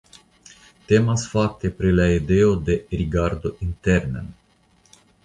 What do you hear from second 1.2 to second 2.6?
fakte pri la ideo